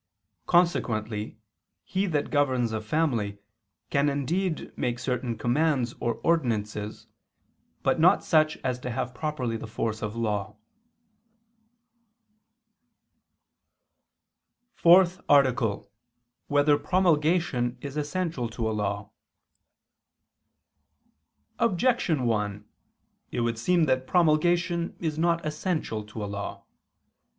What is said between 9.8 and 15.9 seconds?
of law.________________________ FOURTH ARTICLE [I II, Q. 90, Art.